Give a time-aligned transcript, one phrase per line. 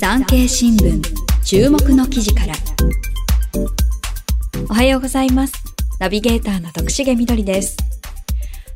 [0.00, 1.02] 産経新聞
[1.44, 2.54] 注目の記事から。
[4.70, 5.52] おはようございます。
[5.98, 7.76] ナビゲーターの徳重みどりです。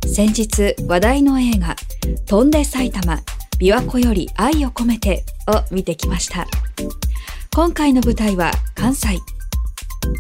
[0.07, 1.77] 先日話題の映画
[2.27, 3.15] 飛んで埼玉
[3.59, 6.47] 琵琶湖より愛を込めてを見てきました。
[7.57, 9.19] 今回の舞台は関西。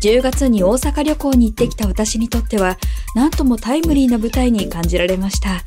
[0.02, 2.79] 10月に大阪旅行に行ってきた私にとっては
[3.14, 5.62] なんともタイムリーな舞台に感じられました。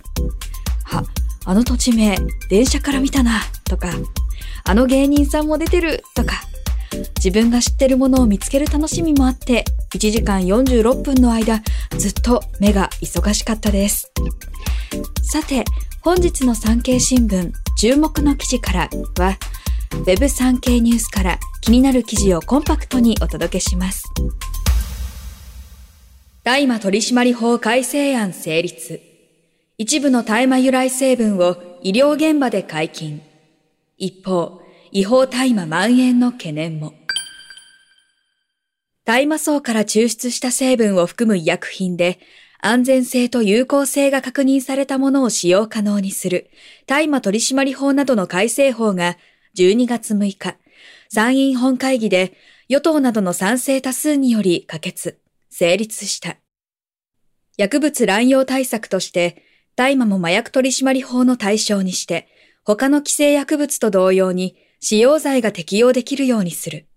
[0.84, 1.04] は
[1.46, 2.18] あの土地名
[2.50, 3.90] 電車から見たなとか。
[4.70, 6.44] あの芸人さんも出てるとか、
[7.16, 11.62] 自分が知ってるものを見つける楽しみもあって、1時間46分の間、
[11.98, 14.12] ずっと目が忙しかったです。
[15.24, 15.64] さて、
[16.02, 19.38] 本日の産経新聞注目の記事からは、
[20.06, 24.04] Web 産経ニュースから気になる記事をコンパクトにお届けします。
[26.44, 29.02] 大麻取締法改正案成立。
[29.78, 33.22] 一部の大麻由来成分を医療現場で解禁。
[33.98, 36.94] 一方、違法大麻蔓延の懸念も。
[39.06, 42.20] 大麻草から抽出した成分を含む医薬品で、
[42.60, 46.50] 安全性と有効性が確認されたものを使用可能にする
[46.88, 49.18] 大麻取締法などの改正法が
[49.56, 50.58] 12月6日、
[51.10, 52.34] 参院本会議で
[52.68, 56.38] 与党などの賛成多数により可決、成立した。
[57.58, 59.44] 薬物乱用対策として、
[59.76, 62.28] 大麻も麻薬取締法の対象にして、
[62.64, 66.88] 他の規制薬物と同様に使用罪が適用できるようにする。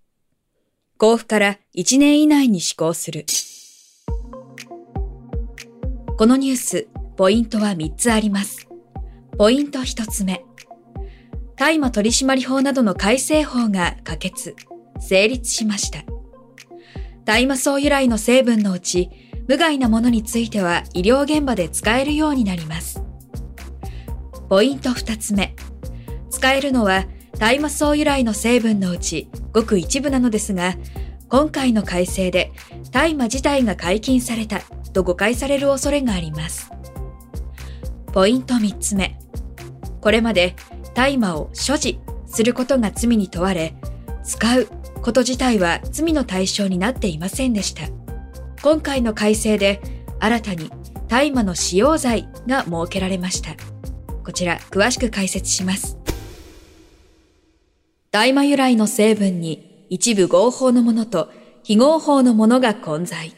[1.01, 3.25] 交付から1年以内に施行する。
[6.17, 6.87] このニュース、
[7.17, 8.67] ポイントは3つあります。
[9.35, 10.45] ポイント1つ目。
[11.55, 14.55] 大麻取締法などの改正法が可決、
[14.99, 16.03] 成立しました。
[17.25, 19.09] 大麻草由来の成分のうち、
[19.47, 23.01] 無害なものについては医療現場で使えるようになります。
[24.49, 25.55] ポイント2つ目。
[26.29, 27.05] 使えるのは
[27.41, 30.75] 大麻草由来の成分のうちごく一部なのですが、
[31.27, 32.51] 今回の改正で
[32.91, 34.59] 大麻自体が解禁された
[34.93, 36.69] と誤解される恐れがあります。
[38.13, 39.17] ポイント3つ目。
[40.01, 40.55] これまで
[40.93, 43.73] 大麻を所持することが罪に問われ、
[44.23, 44.67] 使う
[45.01, 47.87] こと自体は罪の対象になっていませんでした。
[48.61, 49.81] 今回の改正で
[50.19, 50.69] 新たに
[51.07, 53.55] 大麻の使用罪が設けられました。
[54.23, 56.00] こちら詳しく解説します。
[58.13, 61.31] 大麻由来の成分に一部合法のものと
[61.63, 63.33] 非合法のものが混在。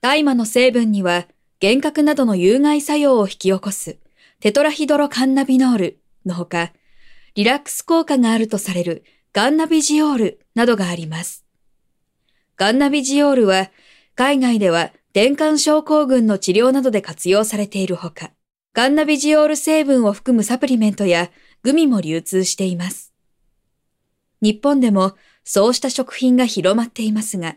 [0.00, 1.28] 大麻の成分には
[1.62, 3.98] 幻覚などの有害作用を引き起こす
[4.40, 6.72] テトラヒドロカンナビノールのほか、
[7.36, 11.44] リラックス効果があるとされるガンナビジオールなどがあります。
[12.56, 13.70] ガンナビジオールは
[14.16, 18.32] 海外では転換症候群の治療などで活用されているほか、
[18.72, 21.30] ガンナビジオール成分を含むサプリメントや
[21.64, 23.12] グミも流通しています。
[24.42, 27.56] 日本でもそうした食品が広まっていますが、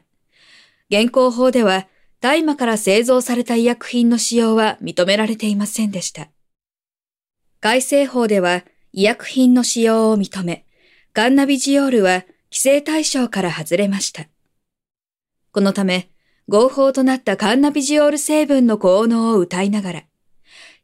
[0.89, 1.87] 現行法では
[2.21, 6.29] 大麻から製造された医薬品の使用は認められていませんでした。
[7.59, 8.63] 改正法では
[8.93, 10.65] 医薬品の使用を認め、
[11.13, 14.29] ガンナビジオールは規制対象から外れました。
[15.51, 16.09] このため、
[16.47, 20.03] 合法となったカンナビジオール成分の効能を謳いながら、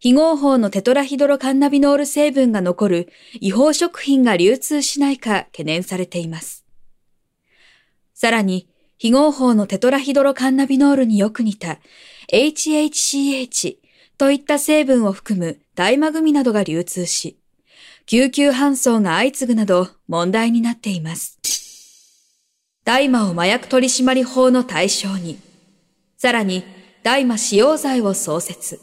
[0.03, 3.09] 非合法のテトラヒドロカンナビノール成分が残る
[3.39, 6.65] 違法食品が流通しないか懸念されています。
[8.13, 11.79] さらに、非合法のテトラヒドロカンナビノールによく似た
[12.33, 13.77] HHCH
[14.17, 17.39] といった成分を含む大麻組などが流通し、
[18.05, 21.39] 救急搬送が相次ぐなど問題になっています。
[22.83, 25.39] 大麻を麻薬取締法の対象に、
[26.17, 26.65] さらに
[27.03, 28.81] 大麻使用罪を創設。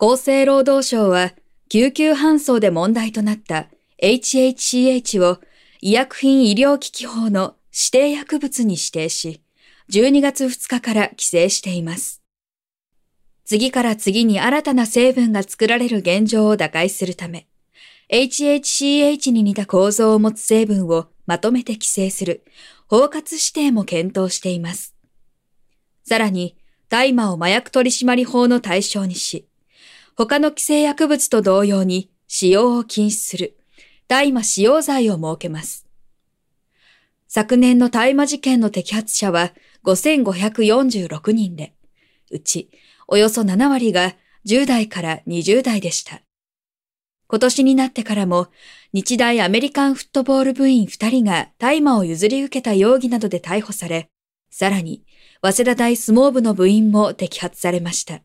[0.00, 1.32] 厚生労働省は
[1.68, 3.66] 救急搬送で問題となった
[4.00, 5.40] HHCH を
[5.80, 9.42] 医薬品医療機器法の指定薬物に指定し、
[9.90, 12.22] 12月2日から規制しています。
[13.44, 17.48] 次から次に新たな成分が作られる現状を打開するため、
[18.12, 22.44] HHCH に似た構造を持つ成分をまとめて規制する
[22.86, 24.94] 包括指定も検討しています。
[26.04, 26.56] さらに、
[26.88, 29.47] 大麻を麻薬取締法の対象にし、
[30.18, 33.56] 他の規制薬物と同様に使用を禁止する
[34.08, 35.86] 大麻使用罪を設けます。
[37.28, 39.52] 昨年の大麻事件の摘発者は
[39.84, 41.72] 5546人で、
[42.32, 42.68] うち
[43.06, 46.20] およそ7割が10代から20代でした。
[47.28, 48.48] 今年になってからも
[48.92, 54.08] 日大アメリカンフットボール部員2人が大麻を譲り受けた容疑などで逮捕され、
[54.50, 55.04] さらに
[55.42, 58.20] 早稲田大相撲部の部員も摘発されました。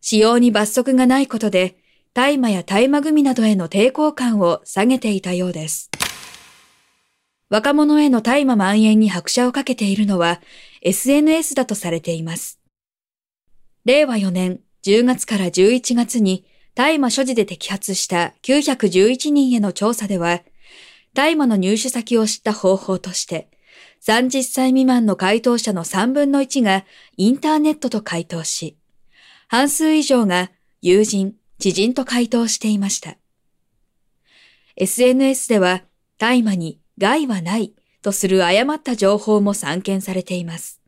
[0.00, 1.76] 使用に罰則がないことで、
[2.14, 5.90] 大麻や大麻組などへの抵抗感を下げていたようです。
[7.48, 10.40] 若者への大麻蔓延に拍車をかけているのは
[10.82, 12.60] SNS だとされています。
[13.84, 16.44] 令和4年10月から11月に
[16.74, 20.42] 大麻所持で摘発した911人への調査では、
[21.12, 23.50] 大麻の入手先を知った方法として、
[24.02, 26.84] 30歳未満の回答者の3分の1が
[27.16, 28.76] インターネットと回答し、
[29.50, 33.16] 半数以上が友人、知人と回答していました。
[34.76, 35.82] SNS では
[36.18, 40.80] 大麻に害はないとする誤った情報も散見されています。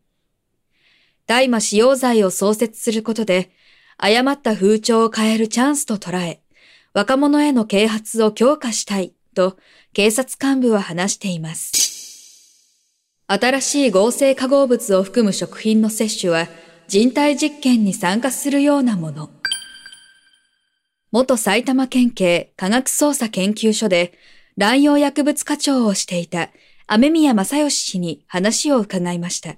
[1.27, 3.51] 大麻使用罪を創設することで、
[3.97, 6.41] 誤った風潮を変えるチャンスと捉え、
[6.95, 9.57] 若者への啓発を強化したいと
[9.93, 11.73] 警察幹部は話しています。
[13.27, 16.47] 新しい合成化合物を含む食品の摂取は
[16.89, 19.31] 人体実験に参加するようなもの。
[21.11, 24.13] 元埼玉県警科学捜査研究所で
[24.57, 26.51] 乱用薬物課長をしていた
[26.87, 29.57] 雨宮正義氏に話を伺いました。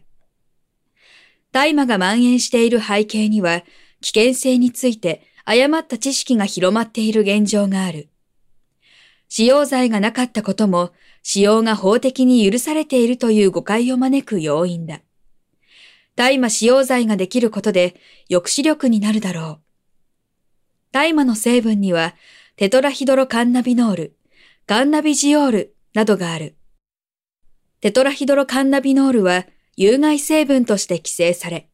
[1.52, 3.62] 大麻が蔓延している背景には
[4.00, 8.08] 危険性について誤った知識が広まっている現状がある。
[9.28, 10.92] 使用罪がなかったことも
[11.22, 15.00] 使用が法的に許されているという誤解を招く要因だ。
[16.16, 17.96] 大麻使用罪ができることで
[18.30, 19.60] 抑止力になるだろう。
[20.92, 22.14] 大麻の成分には
[22.56, 24.16] テトラヒドロカンナビノール、
[24.66, 26.56] カンナビジオールなどがある。
[27.80, 29.46] テトラヒドロカンナビノールは
[29.76, 31.68] 有害成分として規制され、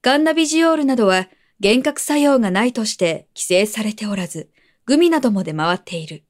[0.00, 1.28] カンナビジオールなどは
[1.62, 4.50] 幻覚作用がないとして規制されておらず、
[4.86, 6.24] グミなども出回っている。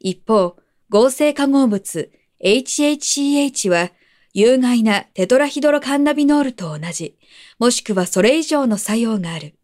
[0.00, 0.56] 一方、
[0.88, 2.10] 合成化合物
[2.44, 3.90] HHCH は
[4.32, 7.16] 有害なテトラヒドロカンナビノールと同じ、
[7.58, 9.54] もしくはそれ以上の作用がある。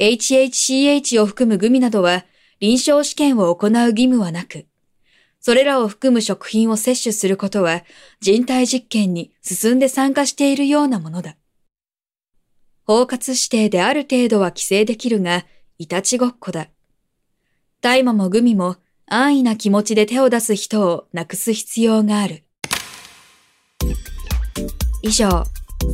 [0.00, 2.24] HHCH を含むグミなどは
[2.60, 4.66] 臨床試験を行う義務はなく、
[5.40, 7.84] それらを含む食品を摂取することは
[8.20, 11.36] 人体実験に進んで参加しているようなものだ。
[12.84, 15.44] 包括指定である程度は規制できるが、
[15.78, 16.68] いたちごっこだ。
[17.82, 18.76] 大麻もグミも
[19.06, 22.45] 安易な気持ちで手を出す人をなくす必要がある。
[25.06, 25.44] 以上、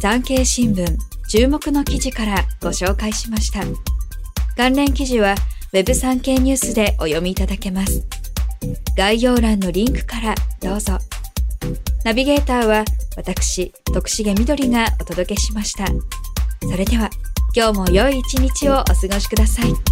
[0.01, 0.87] 産経新聞
[1.29, 3.61] 注目の記事からご紹介しました。
[4.57, 5.35] 関連記事は
[5.75, 8.03] Web 産経ニュースでお読みいただけます。
[8.97, 10.99] 概要欄のリンクからどうぞ。
[12.05, 12.85] ナビゲーターは
[13.17, 15.87] 私、徳重みどりがお届けしました。
[16.63, 17.11] それでは、
[17.55, 19.92] 今日も良い一日をお過ごしください。